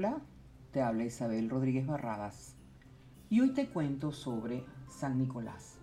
[0.00, 0.22] Hola,
[0.72, 2.56] te habla Isabel Rodríguez Barradas
[3.28, 5.76] y hoy te cuento sobre San Nicolás.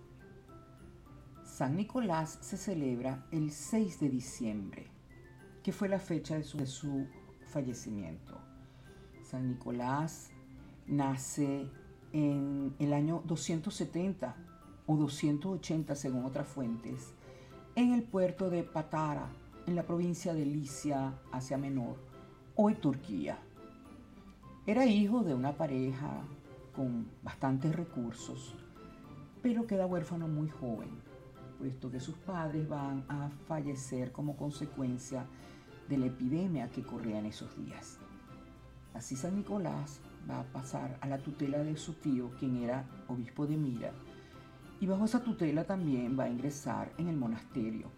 [1.46, 4.88] San Nicolás se celebra el 6 de diciembre,
[5.62, 7.06] que fue la fecha de su, de su
[7.46, 8.42] fallecimiento.
[9.22, 10.32] San Nicolás
[10.88, 11.70] nace
[12.12, 14.36] en el año 270
[14.88, 17.14] o 280 según otras fuentes,
[17.76, 19.30] en el puerto de Patara,
[19.68, 21.98] en la provincia de Licia, Asia Menor,
[22.56, 23.44] hoy Turquía.
[24.68, 26.12] Era hijo de una pareja
[26.76, 28.54] con bastantes recursos,
[29.42, 30.90] pero queda huérfano muy joven,
[31.58, 35.26] puesto que sus padres van a fallecer como consecuencia
[35.88, 37.98] de la epidemia que corría en esos días.
[38.94, 43.48] Así San Nicolás va a pasar a la tutela de su tío, quien era obispo
[43.48, 43.94] de Mira,
[44.82, 47.90] y bajo esa tutela también va a ingresar en el monasterio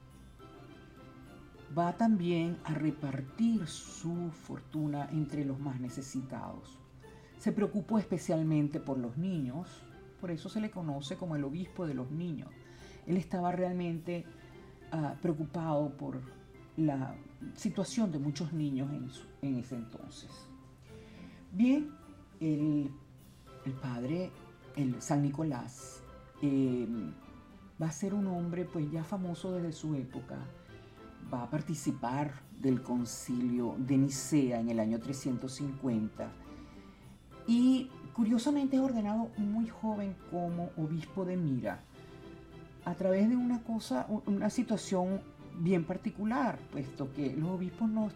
[1.78, 6.80] va también a repartir su fortuna entre los más necesitados.
[7.38, 9.84] Se preocupó especialmente por los niños,
[10.20, 12.50] por eso se le conoce como el obispo de los niños.
[13.08, 14.25] Él estaba realmente
[14.92, 16.22] ah, preocupado por
[16.75, 17.16] la
[17.56, 18.90] situación de muchos niños
[19.42, 20.30] en, ese entonces.
[21.52, 21.92] Bien,
[22.40, 22.92] el,
[23.81, 24.31] padre,
[24.75, 26.02] el San Nicolás,
[26.42, 26.88] eh,
[27.81, 30.38] va a ser un hombre pues ya famoso desde su época,
[31.34, 36.30] va a participar del concilio de Nicea en el año 350
[37.48, 41.80] y curiosamente es ordenado muy joven como obispo de Mira
[42.86, 45.22] a través de una cosa, una situación
[45.59, 48.12] bien particular, puesto que los obispos no,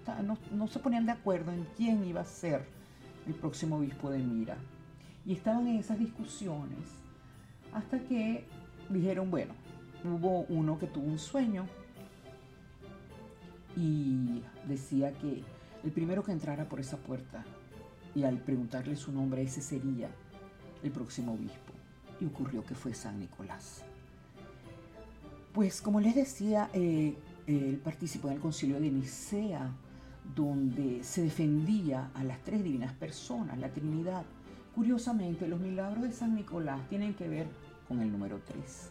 [0.52, 2.66] no, se ponían de acuerdo en quién iba a ser
[3.28, 4.58] el próximo obispo de Mira.
[5.26, 6.80] Y estaban en esas discusiones
[7.74, 8.46] hasta que
[8.90, 9.54] dijeron, bueno,
[10.04, 11.66] hubo uno que tuvo un sueño
[13.76, 15.44] y decía que
[15.84, 17.44] el primero que entrara por esa puerta
[18.16, 20.10] y al preguntarle su nombre ese sería
[20.84, 21.74] el próximo obispo.
[22.20, 23.84] Y ocurrió que fue San Nicolás.
[25.54, 27.16] Pues como les decía, eh,
[27.48, 29.72] él participó en el concilio de Nicea,
[30.36, 34.24] donde se defendía a las tres divinas personas, la Trinidad.
[34.74, 37.48] Curiosamente, los milagros de San Nicolás tienen que ver
[37.88, 38.90] con el número 3.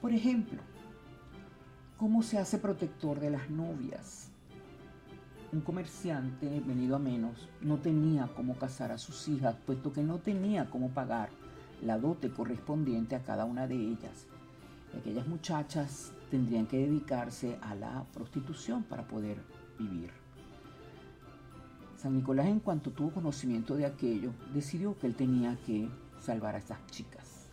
[0.00, 0.60] Por ejemplo,
[1.98, 4.30] ¿Cómo se hace protector de las novias?
[5.52, 10.18] Un comerciante, venido a menos, no tenía cómo casar a sus hijas, puesto que no
[10.18, 11.30] tenía cómo pagar
[11.82, 14.28] la dote correspondiente a cada una de ellas.
[14.94, 19.38] Y aquellas muchachas tendrían que dedicarse a la prostitución para poder
[19.76, 20.12] vivir.
[21.96, 25.88] San Nicolás, en cuanto tuvo conocimiento de aquello, decidió que él tenía que
[26.20, 27.48] salvar a estas chicas.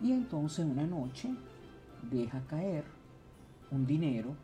[0.00, 1.34] Y entonces una noche
[2.08, 3.01] deja caer
[3.72, 4.36] un dinero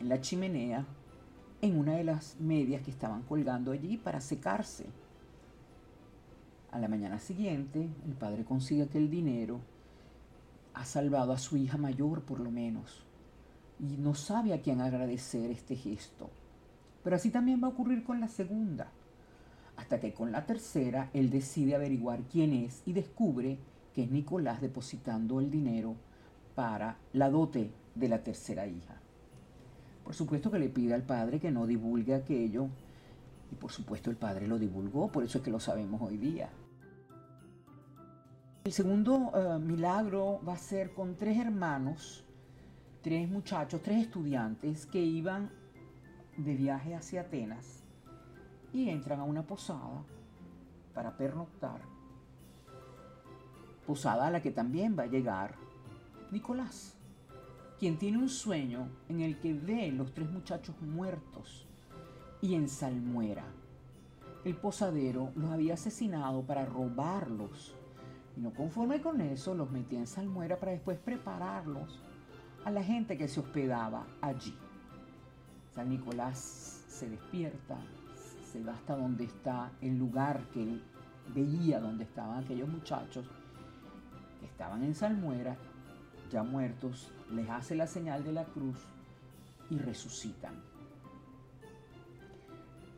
[0.00, 0.86] en la chimenea
[1.60, 4.86] en una de las medias que estaban colgando allí para secarse.
[6.70, 9.60] A la mañana siguiente, el padre consigue aquel dinero,
[10.72, 13.04] ha salvado a su hija mayor por lo menos,
[13.78, 16.30] y no sabe a quién agradecer este gesto.
[17.04, 18.90] Pero así también va a ocurrir con la segunda,
[19.76, 23.58] hasta que con la tercera él decide averiguar quién es y descubre
[23.94, 25.96] que es Nicolás depositando el dinero
[26.54, 29.00] para la dote de la tercera hija.
[30.04, 32.68] Por supuesto que le pide al padre que no divulgue aquello
[33.52, 36.50] y por supuesto el padre lo divulgó, por eso es que lo sabemos hoy día.
[38.64, 42.24] El segundo eh, milagro va a ser con tres hermanos,
[43.02, 45.50] tres muchachos, tres estudiantes que iban
[46.36, 47.82] de viaje hacia Atenas
[48.72, 50.04] y entran a una posada
[50.94, 51.80] para pernoctar.
[53.86, 55.54] Posada a la que también va a llegar
[56.30, 56.99] Nicolás
[57.80, 61.66] quien tiene un sueño en el que ve los tres muchachos muertos
[62.42, 63.46] y en salmuera.
[64.44, 67.74] El posadero los había asesinado para robarlos
[68.36, 72.02] y no conforme con eso los metía en salmuera para después prepararlos
[72.66, 74.54] a la gente que se hospedaba allí.
[75.74, 77.78] San Nicolás se despierta,
[78.52, 80.82] se va hasta donde está el lugar que él
[81.34, 83.24] veía donde estaban aquellos muchachos
[84.38, 85.56] que estaban en salmuera
[86.30, 88.78] ya muertos, les hace la señal de la cruz
[89.68, 90.54] y resucitan.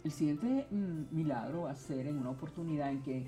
[0.05, 3.27] El siguiente mm, milagro va a ser en una oportunidad en que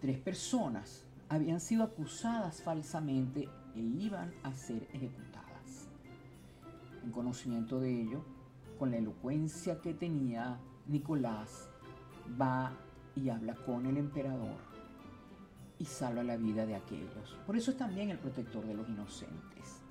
[0.00, 5.88] tres personas habían sido acusadas falsamente e iban a ser ejecutadas.
[7.04, 8.24] En conocimiento de ello,
[8.78, 11.68] con la elocuencia que tenía Nicolás,
[12.40, 12.72] va
[13.14, 14.68] y habla con el emperador
[15.78, 17.36] y salva la vida de aquellos.
[17.46, 19.82] Por eso es también el protector de los inocentes.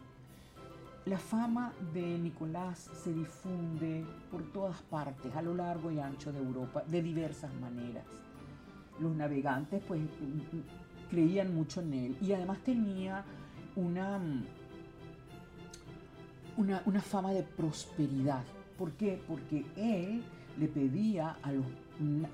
[1.06, 6.40] La fama de Nicolás se difunde por todas partes, a lo largo y ancho de
[6.40, 8.04] Europa, de diversas maneras.
[9.00, 10.02] Los navegantes pues
[11.10, 13.24] creían mucho en él y además tenía
[13.78, 14.20] una,
[16.58, 18.44] una, una fama de prosperidad.
[18.78, 19.22] ¿Por qué?
[19.26, 20.24] Porque él
[20.60, 21.66] le pedía a los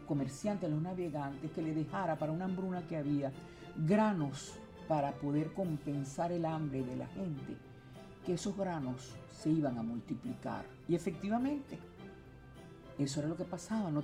[0.07, 3.31] comerciantes, los navegantes, que le dejara para una hambruna que había
[3.77, 4.53] granos
[4.87, 7.57] para poder compensar el hambre de la gente,
[8.25, 10.65] que esos granos se iban a multiplicar.
[10.87, 11.79] Y efectivamente,
[12.97, 13.89] eso era lo que pasaba.
[13.89, 14.03] No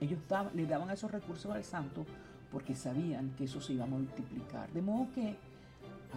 [0.00, 0.18] ellos
[0.54, 2.06] le daban esos recursos al santo
[2.50, 4.72] porque sabían que eso se iba a multiplicar.
[4.72, 5.36] De modo que,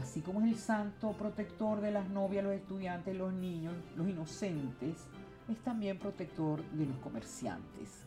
[0.02, 5.06] así como es el santo protector de las novias, los estudiantes, los niños, los inocentes,
[5.50, 8.06] es también protector de los comerciantes.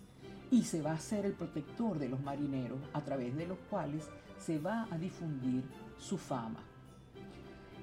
[0.50, 4.08] Y se va a ser el protector de los marineros a través de los cuales
[4.38, 5.64] se va a difundir
[5.98, 6.60] su fama.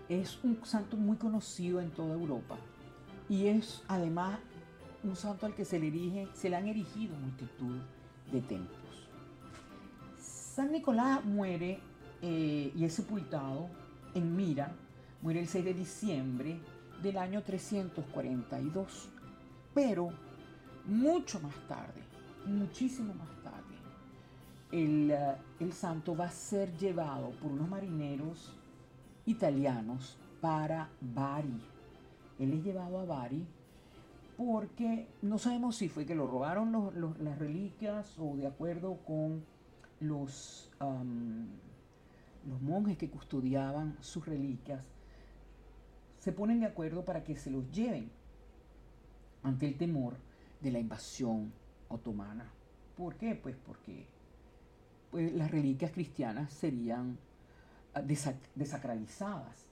[0.07, 2.57] Es un santo muy conocido en toda Europa
[3.29, 4.39] y es además
[5.03, 7.77] un santo al que se le, erige, se le han erigido multitud
[8.31, 9.07] de templos.
[10.19, 11.79] San Nicolás muere
[12.21, 13.67] eh, y es sepultado
[14.13, 14.71] en Mira,
[15.21, 16.59] muere el 6 de diciembre
[17.01, 19.09] del año 342,
[19.73, 20.09] pero
[20.85, 22.01] mucho más tarde,
[22.45, 23.75] muchísimo más tarde,
[24.71, 28.55] eh, el, santo va a ser llevado por unos marineros
[29.25, 31.61] italianos para Bari.
[32.39, 33.45] Él es llevado a Bari
[34.35, 39.45] porque no sabemos si fue que lo robaron las reliquias o de acuerdo con
[39.99, 40.71] los,
[42.49, 44.89] los monjes que custodiaban sus reliquias,
[46.19, 48.09] se ponen de acuerdo para que se los lleven
[49.43, 50.15] ante el temor
[50.61, 51.53] de la invasión
[51.93, 52.51] otomana.
[52.97, 53.35] ¿Por qué?
[53.35, 54.05] Pues porque
[55.11, 57.17] pues, las reliquias cristianas serían
[57.93, 58.01] ah,
[58.55, 59.69] desacralizadas.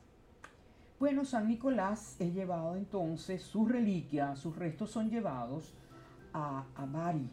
[0.99, 5.73] Bueno, San Nicolás es llevado entonces, sus reliquias, sus restos son llevados
[6.31, 7.27] a, Bari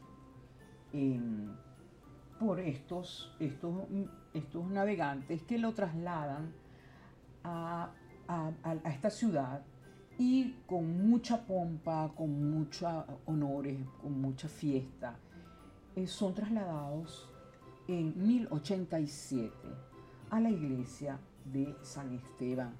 [2.39, 3.75] por estos, estos,
[4.33, 6.53] estos navegantes que lo trasladan
[7.45, 7.91] a,
[8.85, 9.63] esta ciudad
[10.19, 12.93] y con mucha pompa, con muchos
[13.25, 15.17] honores, con mucha fiesta,
[15.95, 17.29] eh, son trasladados
[17.87, 19.53] en 1087
[20.31, 22.75] a la iglesia de San Esteban.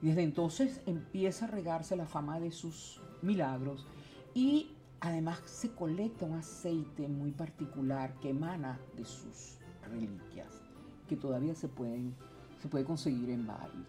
[0.00, 3.86] Y desde entonces empieza a regarse la fama de sus milagros
[4.32, 4.70] y
[5.00, 9.58] además se colecta un aceite muy particular que emana de sus
[9.90, 10.62] reliquias,
[11.06, 12.14] que todavía se, pueden,
[12.62, 13.84] se puede conseguir en Bari.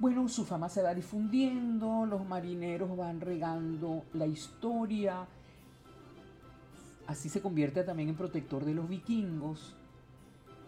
[0.00, 5.28] Bueno, su fama se va difundiendo, los marineros van regando la historia,
[7.10, 9.74] Así se convierte también en protector de los vikingos.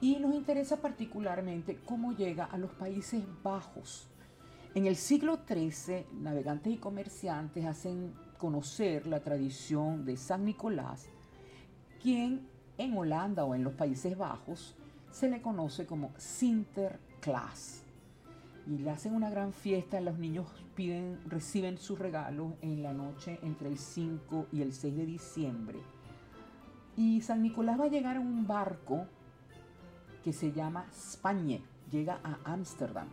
[0.01, 4.09] Y nos interesa particularmente cómo llega a los Países Bajos.
[4.75, 11.07] En el siglo XIII, navegantes y comerciantes hacen conocer la tradición de San Nicolás,
[12.03, 14.75] quien en Holanda o en los Países Bajos
[15.13, 17.82] se le conoce como Sinterklaas.
[18.67, 20.47] Y le hacen una gran fiesta, los niños
[21.27, 25.79] reciben sus regalos en la noche entre el 5 y el 6 de diciembre
[26.97, 29.07] y San Nicolás va a llegar en un barco
[30.23, 33.09] que se llama Spañe, llega a Ámsterdam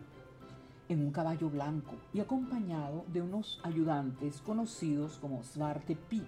[0.90, 6.26] en un caballo blanco y acompañado de unos ayudantes conocidos como Svarte Piet,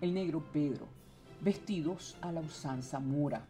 [0.00, 0.88] el negro Pedro,
[1.40, 3.46] vestidos a la usanza mora.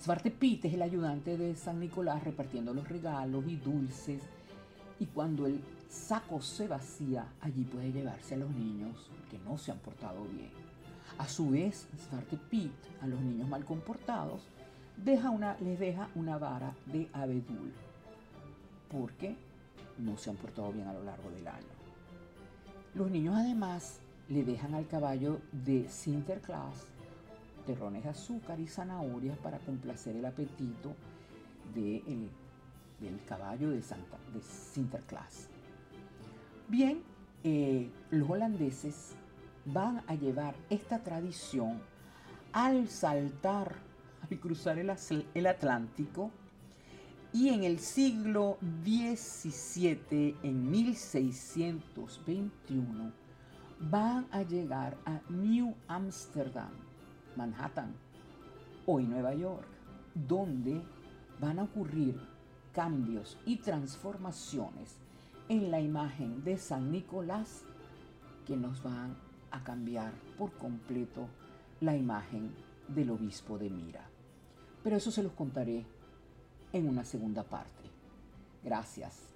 [0.00, 4.22] Svarte Piet es el ayudante de San Nicolás repartiendo los regalos y dulces
[4.98, 9.72] y cuando el saco se vacía, allí puede llevarse a los niños que no se
[9.72, 10.48] han portado bien.
[11.18, 14.40] A su vez, Svarte Pit, a los niños mal comportados,
[15.30, 17.70] una, les deja una vara de abedul,
[18.90, 19.36] porque
[19.98, 21.74] no se han portado bien a lo largo del año.
[22.94, 23.98] Los niños además
[24.30, 26.86] le dejan al caballo de Sinterklaas
[27.70, 30.96] terrones de azúcar y zanahorias para complacer el apetito
[31.72, 32.28] del
[33.28, 35.46] caballo de, Santa, de Sinterklaas.
[36.66, 37.00] Bien,
[37.44, 39.12] eh, los holandeses
[39.66, 41.80] van a llevar esta tradición
[42.52, 43.76] al saltar,
[44.28, 44.90] al cruzar el,
[45.46, 46.32] Atlántico,
[47.32, 53.12] y en el siglo XVII, en 1621,
[53.78, 56.89] van a llegar a New Amsterdam,
[57.40, 57.94] Manhattan,
[58.84, 59.64] hoy Nueva York,
[60.14, 60.82] donde
[61.40, 62.20] van a ocurrir
[62.74, 64.98] cambios y transformaciones
[65.48, 67.62] en la imagen de San Nicolás
[68.46, 69.16] que nos van
[69.52, 71.28] a cambiar por completo
[71.80, 72.54] la imagen
[72.88, 74.04] del obispo de Mira.
[74.84, 75.86] Pero eso se los contaré
[76.74, 77.88] en una segunda parte.
[78.62, 79.29] Gracias.